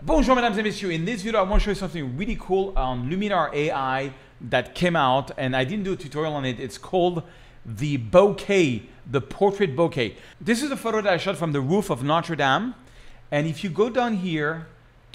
Bonjour 0.00 0.36
mesdames 0.36 0.56
et 0.56 0.62
messieurs, 0.62 0.92
in 0.92 1.04
this 1.04 1.22
video 1.22 1.40
I 1.40 1.42
want 1.42 1.60
to 1.60 1.64
show 1.64 1.70
you 1.72 1.74
something 1.74 2.16
really 2.16 2.36
cool 2.40 2.72
on 2.76 3.10
Luminar 3.10 3.52
AI 3.52 4.12
that 4.40 4.76
came 4.76 4.94
out 4.94 5.32
and 5.36 5.56
I 5.56 5.64
didn't 5.64 5.82
do 5.82 5.94
a 5.94 5.96
tutorial 5.96 6.34
on 6.34 6.44
it. 6.44 6.60
It's 6.60 6.78
called 6.78 7.24
the 7.66 7.98
bokeh, 7.98 8.82
the 9.10 9.20
portrait 9.20 9.74
bokeh. 9.74 10.14
This 10.40 10.62
is 10.62 10.70
a 10.70 10.76
photo 10.76 11.00
that 11.00 11.12
I 11.12 11.16
shot 11.16 11.36
from 11.36 11.50
the 11.50 11.60
roof 11.60 11.90
of 11.90 12.04
Notre 12.04 12.36
Dame 12.36 12.76
and 13.32 13.48
if 13.48 13.64
you 13.64 13.70
go 13.70 13.90
down 13.90 14.18
here 14.18 14.68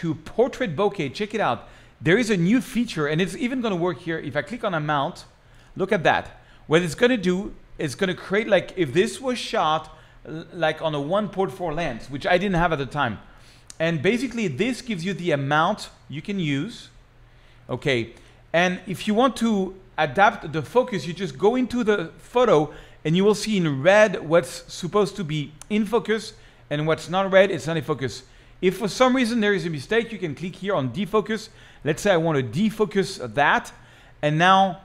to 0.00 0.16
portrait 0.16 0.74
bokeh, 0.74 1.14
check 1.14 1.34
it 1.34 1.40
out. 1.40 1.68
There 2.00 2.18
is 2.18 2.28
a 2.30 2.36
new 2.36 2.60
feature 2.60 3.06
and 3.06 3.20
it's 3.20 3.36
even 3.36 3.60
going 3.60 3.70
to 3.72 3.80
work 3.80 4.00
here. 4.00 4.18
If 4.18 4.34
I 4.36 4.42
click 4.42 4.64
on 4.64 4.74
a 4.74 4.80
mount, 4.80 5.24
look 5.76 5.92
at 5.92 6.02
that. 6.02 6.40
What 6.66 6.82
it's 6.82 6.96
going 6.96 7.10
to 7.10 7.16
do, 7.16 7.54
it's 7.78 7.94
going 7.94 8.08
to 8.08 8.16
create 8.16 8.48
like 8.48 8.72
if 8.76 8.92
this 8.92 9.20
was 9.20 9.38
shot 9.38 9.96
like 10.52 10.82
on 10.82 10.96
a 10.96 10.98
1.4 10.98 11.76
lens, 11.76 12.10
which 12.10 12.26
I 12.26 12.38
didn't 12.38 12.56
have 12.56 12.72
at 12.72 12.78
the 12.80 12.86
time 12.86 13.20
and 13.78 14.02
basically 14.02 14.48
this 14.48 14.80
gives 14.80 15.04
you 15.04 15.14
the 15.14 15.32
amount 15.32 15.90
you 16.08 16.22
can 16.22 16.38
use. 16.38 16.88
Okay. 17.68 18.12
And 18.52 18.80
if 18.86 19.08
you 19.08 19.14
want 19.14 19.36
to 19.38 19.74
adapt 19.98 20.52
the 20.52 20.62
focus, 20.62 21.06
you 21.06 21.12
just 21.12 21.38
go 21.38 21.56
into 21.56 21.82
the 21.82 22.10
photo 22.18 22.72
and 23.04 23.16
you 23.16 23.24
will 23.24 23.34
see 23.34 23.56
in 23.56 23.82
red 23.82 24.26
what's 24.26 24.72
supposed 24.72 25.16
to 25.16 25.24
be 25.24 25.52
in 25.68 25.86
focus 25.86 26.34
and 26.70 26.86
what's 26.86 27.08
not 27.08 27.30
red, 27.30 27.50
it's 27.50 27.66
not 27.66 27.76
in 27.76 27.82
focus. 27.82 28.22
If 28.62 28.78
for 28.78 28.88
some 28.88 29.14
reason 29.14 29.40
there 29.40 29.52
is 29.52 29.66
a 29.66 29.70
mistake, 29.70 30.12
you 30.12 30.18
can 30.18 30.34
click 30.34 30.56
here 30.56 30.74
on 30.74 30.90
defocus. 30.90 31.48
Let's 31.84 32.00
say 32.00 32.12
I 32.12 32.16
want 32.16 32.38
to 32.38 32.44
defocus 32.44 33.34
that. 33.34 33.72
And 34.22 34.38
now 34.38 34.80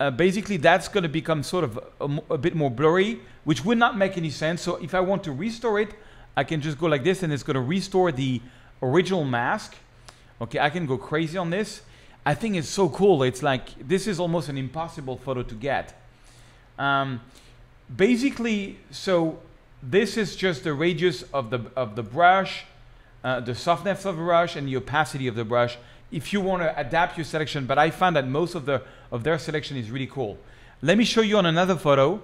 uh, 0.00 0.10
basically 0.10 0.56
that's 0.56 0.88
going 0.88 1.02
to 1.02 1.08
become 1.08 1.42
sort 1.42 1.64
of 1.64 1.78
a, 2.00 2.34
a 2.34 2.38
bit 2.38 2.54
more 2.54 2.70
blurry, 2.70 3.20
which 3.44 3.64
would 3.64 3.78
not 3.78 3.98
make 3.98 4.16
any 4.16 4.30
sense. 4.30 4.62
So 4.62 4.76
if 4.76 4.94
I 4.94 5.00
want 5.00 5.24
to 5.24 5.32
restore 5.32 5.78
it, 5.80 5.90
I 6.36 6.44
can 6.44 6.60
just 6.60 6.78
go 6.78 6.86
like 6.86 7.04
this 7.04 7.22
and 7.22 7.32
it's 7.32 7.42
going 7.42 7.54
to 7.54 7.60
restore 7.60 8.12
the 8.12 8.40
original 8.82 9.24
mask. 9.24 9.76
Okay, 10.40 10.58
I 10.58 10.70
can 10.70 10.86
go 10.86 10.96
crazy 10.96 11.38
on 11.38 11.50
this. 11.50 11.82
I 12.24 12.34
think 12.34 12.56
it's 12.56 12.68
so 12.68 12.88
cool. 12.88 13.22
It's 13.22 13.42
like, 13.42 13.86
this 13.86 14.06
is 14.06 14.20
almost 14.20 14.48
an 14.48 14.56
impossible 14.56 15.16
photo 15.18 15.42
to 15.42 15.54
get. 15.54 16.00
Um, 16.78 17.20
basically, 17.94 18.78
so 18.90 19.40
this 19.82 20.16
is 20.16 20.36
just 20.36 20.64
the 20.64 20.72
radius 20.72 21.22
of 21.34 21.50
the, 21.50 21.60
of 21.76 21.96
the 21.96 22.02
brush, 22.02 22.64
uh, 23.24 23.40
the 23.40 23.54
softness 23.54 24.04
of 24.04 24.16
the 24.16 24.22
brush 24.22 24.56
and 24.56 24.68
the 24.68 24.76
opacity 24.76 25.26
of 25.26 25.34
the 25.34 25.44
brush 25.44 25.76
if 26.12 26.32
you 26.32 26.40
want 26.40 26.62
to 26.62 26.78
adapt 26.78 27.16
your 27.16 27.24
selection, 27.24 27.64
but 27.64 27.78
I 27.78 27.90
found 27.90 28.16
that 28.16 28.28
most 28.28 28.54
of, 28.54 28.66
the, 28.66 28.82
of 29.10 29.24
their 29.24 29.38
selection 29.38 29.78
is 29.78 29.90
really 29.90 30.06
cool. 30.06 30.38
Let 30.82 30.98
me 30.98 31.04
show 31.04 31.22
you 31.22 31.38
on 31.38 31.46
another 31.46 31.74
photo. 31.74 32.22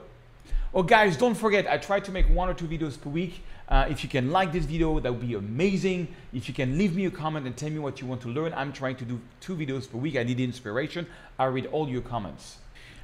Oh 0.75 0.83
guys, 0.83 1.17
don't 1.17 1.35
forget, 1.35 1.67
I 1.67 1.79
try 1.79 1.99
to 1.99 2.13
make 2.13 2.29
one 2.29 2.51
or 2.51 2.53
two 2.53 2.67
videos 2.67 3.01
per 3.01 3.09
week. 3.09 3.43
Uh, 3.71 3.87
if 3.89 4.03
you 4.03 4.11
can 4.11 4.31
like 4.31 4.53
this 4.53 4.67
video, 4.67 5.01
that 5.01 5.11
would 5.11 5.27
be 5.27 5.33
amazing. 5.33 6.09
If 6.35 6.47
you 6.47 6.53
can 6.53 6.77
leave 6.77 6.95
me 6.95 7.07
a 7.07 7.11
comment 7.11 7.47
and 7.47 7.57
tell 7.57 7.71
me 7.71 7.79
what 7.79 8.03
you 8.03 8.07
want 8.07 8.21
to 8.23 8.29
learn, 8.29 8.53
I'm 8.53 8.75
trying 8.75 8.97
to 8.97 9.07
do 9.07 9.19
two 9.41 9.57
videos 9.57 9.91
per 9.91 9.97
week. 9.97 10.17
I 10.17 10.25
need 10.25 10.41
inspiration. 10.41 11.07
I 11.39 11.47
read 11.47 11.67
all 11.67 11.89
your 11.89 12.03
comments. 12.03 12.59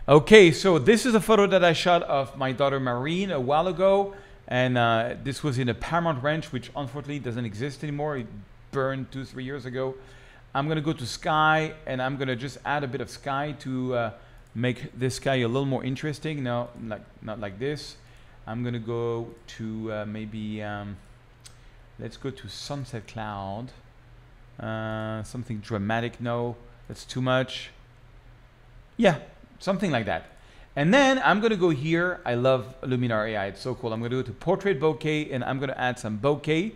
Okay, 0.06 0.52
so 0.52 0.78
this 0.78 1.06
is 1.06 1.14
a 1.14 1.20
photo 1.22 1.46
that 1.46 1.64
I 1.64 1.72
shot 1.72 2.02
of 2.02 2.36
my 2.36 2.52
daughter 2.52 2.78
Marine 2.78 3.30
a 3.30 3.40
while 3.40 3.66
ago. 3.66 4.14
And 4.46 4.76
uh, 4.76 5.14
this 5.24 5.42
was 5.42 5.58
in 5.58 5.70
a 5.70 5.74
Paramount 5.74 6.22
Ranch, 6.22 6.52
which 6.52 6.70
unfortunately 6.76 7.18
doesn't 7.18 7.46
exist 7.46 7.82
anymore. 7.82 8.18
It 8.18 8.26
burned 8.72 9.10
two, 9.10 9.24
three 9.24 9.44
years 9.44 9.64
ago. 9.64 9.94
I'm 10.54 10.68
gonna 10.68 10.82
go 10.82 10.92
to 10.92 11.06
sky 11.06 11.72
and 11.86 12.02
I'm 12.02 12.18
gonna 12.18 12.36
just 12.36 12.58
add 12.66 12.84
a 12.84 12.88
bit 12.88 13.00
of 13.00 13.08
sky 13.08 13.56
to 13.60 13.94
uh, 13.94 14.10
make 14.54 14.98
this 14.98 15.18
guy 15.18 15.36
a 15.36 15.48
little 15.48 15.66
more 15.66 15.84
interesting. 15.84 16.42
No, 16.42 16.68
like, 16.86 17.02
not 17.22 17.40
like 17.40 17.58
this. 17.58 17.96
I'm 18.46 18.62
gonna 18.62 18.78
go 18.78 19.28
to 19.58 19.92
uh, 19.92 20.04
maybe 20.06 20.62
um, 20.62 20.96
let's 21.98 22.16
go 22.16 22.30
to 22.30 22.48
sunset 22.48 23.06
cloud. 23.06 23.72
Uh, 24.60 25.22
something 25.22 25.58
dramatic. 25.58 26.20
No 26.20 26.56
that's 26.88 27.04
too 27.04 27.22
much. 27.22 27.70
Yeah 28.96 29.18
something 29.64 29.90
like 29.90 30.06
that. 30.06 30.26
And 30.76 30.92
then 30.92 31.20
I'm 31.24 31.40
gonna 31.40 31.56
go 31.56 31.70
here. 31.70 32.20
I 32.24 32.34
love 32.34 32.74
Luminar 32.82 33.28
AI 33.28 33.46
it's 33.46 33.60
so 33.60 33.74
cool. 33.74 33.92
I'm 33.92 34.00
gonna 34.00 34.10
go 34.10 34.22
to 34.22 34.32
portrait 34.32 34.80
bokeh 34.80 35.32
and 35.32 35.44
I'm 35.44 35.58
gonna 35.58 35.76
add 35.76 35.98
some 35.98 36.18
bokeh. 36.18 36.72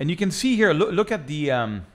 And 0.00 0.10
you 0.10 0.16
can 0.16 0.30
see 0.30 0.56
here 0.56 0.72
look, 0.72 0.90
look 0.92 1.12
at 1.12 1.26
the 1.26 1.50
um, 1.50 1.86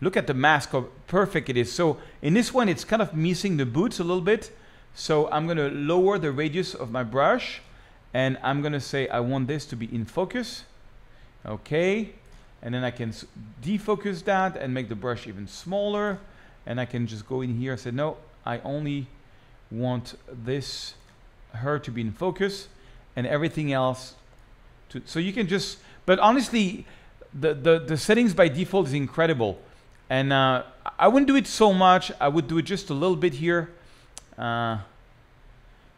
look 0.00 0.16
at 0.16 0.26
the 0.26 0.34
mask 0.34 0.70
how 0.70 0.86
perfect 1.06 1.48
it 1.48 1.56
is. 1.56 1.72
So 1.72 1.98
in 2.22 2.34
this 2.34 2.52
one 2.54 2.68
it's 2.68 2.84
kind 2.84 3.02
of 3.02 3.14
missing 3.14 3.56
the 3.56 3.66
boots 3.66 3.98
a 3.98 4.04
little 4.04 4.22
bit 4.22 4.52
so 4.94 5.30
I'm 5.30 5.46
gonna 5.46 5.68
lower 5.68 6.18
the 6.18 6.32
radius 6.32 6.74
of 6.74 6.90
my 6.90 7.02
brush 7.02 7.60
and 8.12 8.38
I'm 8.42 8.62
gonna 8.62 8.80
say 8.80 9.08
I 9.08 9.20
want 9.20 9.48
this 9.48 9.64
to 9.66 9.76
be 9.76 9.86
in 9.94 10.04
focus. 10.04 10.64
Okay 11.46 12.12
and 12.62 12.74
then 12.74 12.84
I 12.84 12.90
can 12.90 13.14
defocus 13.62 14.22
that 14.24 14.56
and 14.56 14.74
make 14.74 14.88
the 14.88 14.94
brush 14.94 15.26
even 15.26 15.46
smaller. 15.46 16.18
And 16.66 16.78
I 16.78 16.84
can 16.84 17.06
just 17.06 17.26
go 17.26 17.40
in 17.40 17.58
here 17.58 17.72
and 17.72 17.80
say 17.80 17.90
no 17.90 18.16
I 18.44 18.58
only 18.58 19.06
want 19.70 20.14
this 20.28 20.94
her 21.52 21.78
to 21.78 21.90
be 21.90 22.00
in 22.00 22.12
focus 22.12 22.68
and 23.16 23.26
everything 23.26 23.72
else 23.72 24.14
to 24.88 25.02
so 25.04 25.18
you 25.18 25.32
can 25.32 25.48
just 25.48 25.78
but 26.06 26.18
honestly 26.18 26.86
the 27.34 27.54
the, 27.54 27.78
the 27.78 27.96
settings 27.96 28.34
by 28.34 28.48
default 28.48 28.88
is 28.88 28.94
incredible. 28.94 29.60
And 30.08 30.32
uh, 30.32 30.64
I 30.98 31.06
wouldn't 31.06 31.28
do 31.28 31.36
it 31.36 31.46
so 31.46 31.72
much. 31.72 32.10
I 32.20 32.28
would 32.28 32.48
do 32.48 32.58
it 32.58 32.62
just 32.62 32.90
a 32.90 32.94
little 32.94 33.16
bit 33.16 33.34
here 33.34 33.70
uh, 34.40 34.78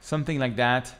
something 0.00 0.38
like 0.38 0.56
that 0.56 0.94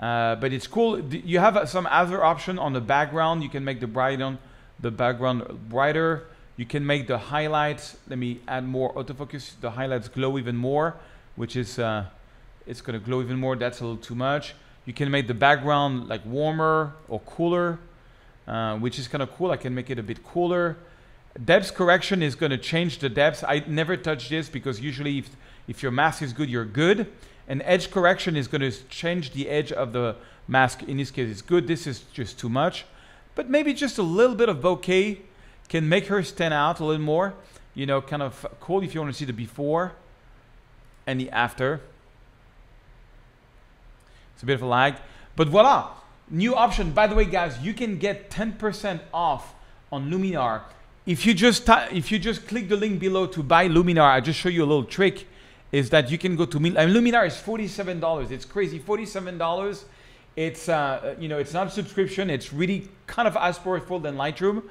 uh, 0.00 0.34
but 0.36 0.50
it's 0.52 0.66
cool. 0.66 0.98
You 0.98 1.40
have 1.40 1.68
some 1.68 1.86
other 1.90 2.24
option 2.24 2.58
on 2.58 2.72
the 2.72 2.80
background. 2.80 3.42
You 3.42 3.50
can 3.50 3.64
make 3.64 3.80
the 3.80 3.86
bright 3.86 4.22
on 4.22 4.38
the 4.80 4.90
background 4.90 5.68
brighter. 5.68 6.26
You 6.56 6.64
can 6.64 6.86
make 6.86 7.06
the 7.06 7.18
highlights. 7.18 7.98
Let 8.08 8.18
me 8.18 8.40
add 8.48 8.66
more 8.66 8.94
autofocus. 8.94 9.52
The 9.60 9.72
highlights 9.72 10.08
glow 10.08 10.38
even 10.38 10.56
more, 10.56 10.96
which 11.36 11.54
is 11.54 11.78
uh, 11.78 12.06
it's 12.66 12.80
to 12.80 12.98
glow 12.98 13.20
even 13.20 13.38
more. 13.38 13.56
That's 13.56 13.80
a 13.80 13.84
little 13.84 13.98
too 13.98 14.14
much. 14.14 14.54
You 14.86 14.94
can 14.94 15.10
make 15.10 15.28
the 15.28 15.34
background 15.34 16.08
like 16.08 16.24
warmer 16.24 16.94
or 17.06 17.20
cooler, 17.20 17.78
uh, 18.48 18.78
which 18.78 18.98
is 18.98 19.06
kind 19.06 19.22
of 19.22 19.30
cool. 19.36 19.50
I 19.50 19.58
can 19.58 19.74
make 19.74 19.90
it 19.90 19.98
a 19.98 20.02
bit 20.02 20.24
cooler. 20.24 20.78
Depth 21.44 21.74
correction 21.74 22.22
is 22.22 22.34
going 22.34 22.50
to 22.50 22.58
change 22.58 22.98
the 22.98 23.08
depth. 23.08 23.44
I 23.46 23.62
never 23.66 23.96
touch 23.96 24.28
this 24.28 24.48
because 24.48 24.80
usually 24.80 25.18
if, 25.18 25.30
if 25.68 25.82
your 25.82 25.92
mask 25.92 26.22
is 26.22 26.32
good, 26.32 26.50
you're 26.50 26.64
good. 26.64 27.10
And 27.46 27.62
edge 27.64 27.90
correction 27.90 28.36
is 28.36 28.48
going 28.48 28.60
to 28.60 28.72
change 28.88 29.32
the 29.32 29.48
edge 29.48 29.70
of 29.72 29.92
the 29.92 30.16
mask. 30.48 30.82
In 30.82 30.96
this 30.96 31.10
case, 31.10 31.30
it's 31.30 31.42
good. 31.42 31.66
This 31.66 31.86
is 31.86 32.00
just 32.12 32.38
too 32.38 32.48
much. 32.48 32.84
But 33.34 33.48
maybe 33.48 33.72
just 33.72 33.98
a 33.98 34.02
little 34.02 34.34
bit 34.34 34.48
of 34.48 34.58
bokeh 34.58 35.18
can 35.68 35.88
make 35.88 36.06
her 36.06 36.22
stand 36.22 36.52
out 36.52 36.80
a 36.80 36.84
little 36.84 37.02
more. 37.02 37.34
You 37.74 37.86
know, 37.86 38.02
kind 38.02 38.22
of 38.22 38.44
cool 38.60 38.82
if 38.82 38.94
you 38.94 39.00
want 39.00 39.12
to 39.12 39.18
see 39.18 39.24
the 39.24 39.32
before 39.32 39.92
and 41.06 41.20
the 41.20 41.30
after. 41.30 41.80
It's 44.34 44.42
a 44.42 44.46
bit 44.46 44.54
of 44.54 44.62
a 44.62 44.66
lag. 44.66 44.96
But 45.36 45.48
voila, 45.48 45.90
new 46.28 46.56
option. 46.56 46.90
By 46.90 47.06
the 47.06 47.14
way, 47.14 47.24
guys, 47.24 47.58
you 47.60 47.72
can 47.72 47.98
get 47.98 48.30
10% 48.30 49.00
off 49.14 49.54
on 49.92 50.10
Luminar. 50.10 50.62
If 51.06 51.24
you 51.24 51.34
just 51.34 51.68
if 51.90 52.12
you 52.12 52.18
just 52.18 52.46
click 52.46 52.68
the 52.68 52.76
link 52.76 53.00
below 53.00 53.26
to 53.26 53.42
buy 53.42 53.68
Luminar, 53.68 54.10
I 54.10 54.20
just 54.20 54.38
show 54.38 54.48
you 54.48 54.62
a 54.62 54.66
little 54.66 54.84
trick 54.84 55.26
is 55.72 55.90
that 55.90 56.10
you 56.10 56.18
can 56.18 56.36
go 56.36 56.44
to 56.44 56.58
mean, 56.58 56.74
Luminar 56.74 57.26
is 57.26 57.38
forty-seven 57.38 58.00
dollars. 58.00 58.30
It's 58.30 58.44
crazy, 58.44 58.78
forty-seven 58.78 59.38
dollars. 59.38 59.84
It's 60.36 60.68
uh, 60.68 61.14
you 61.18 61.28
know 61.28 61.38
it's 61.38 61.52
not 61.52 61.68
a 61.68 61.70
subscription. 61.70 62.28
It's 62.28 62.52
really 62.52 62.88
kind 63.06 63.26
of 63.26 63.36
as 63.36 63.58
powerful 63.58 63.98
than 63.98 64.16
Lightroom, 64.16 64.64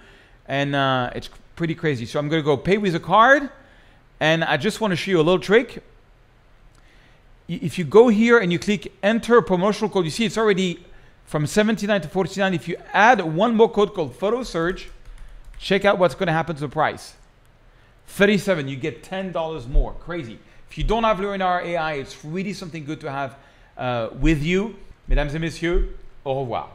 and 0.47 0.75
uh, 0.75 1.11
it's 1.15 1.29
pretty 1.55 1.75
crazy. 1.75 2.05
So 2.05 2.19
I'm 2.19 2.29
gonna 2.29 2.41
go 2.41 2.57
pay 2.57 2.77
with 2.77 2.95
a 2.95 2.99
card, 2.99 3.49
and 4.19 4.43
I 4.43 4.57
just 4.57 4.81
want 4.81 4.91
to 4.91 4.95
show 4.95 5.11
you 5.11 5.17
a 5.17 5.23
little 5.23 5.39
trick. 5.39 5.83
If 7.47 7.79
you 7.79 7.85
go 7.85 8.09
here 8.09 8.37
and 8.37 8.51
you 8.51 8.59
click 8.59 8.93
enter 9.01 9.41
promotional 9.41 9.89
code, 9.89 10.05
you 10.05 10.11
see 10.11 10.25
it's 10.25 10.37
already 10.37 10.85
from 11.25 11.47
79 11.47 12.01
to 12.01 12.07
49. 12.07 12.53
If 12.53 12.67
you 12.67 12.77
add 12.93 13.21
one 13.21 13.55
more 13.55 13.69
code 13.69 13.95
called 13.95 14.15
photo 14.15 14.43
surge, 14.43 14.89
check 15.59 15.85
out 15.85 15.99
what's 15.99 16.15
going 16.15 16.27
to 16.27 16.33
happen 16.33 16.55
to 16.55 16.61
the 16.61 16.69
price. 16.69 17.13
37, 18.07 18.67
you 18.67 18.75
get 18.75 19.03
$10 19.03 19.67
more. 19.67 19.93
Crazy. 19.93 20.39
If 20.69 20.77
you 20.77 20.83
don't 20.83 21.03
have 21.03 21.17
Luminar 21.17 21.63
AI, 21.63 21.93
it's 21.93 22.23
really 22.25 22.53
something 22.53 22.85
good 22.85 23.01
to 23.01 23.11
have 23.11 23.35
uh, 23.77 24.09
with 24.19 24.41
you. 24.41 24.75
Mesdames 25.07 25.33
et 25.35 25.39
messieurs, 25.39 25.89
au 26.25 26.41
revoir. 26.41 26.69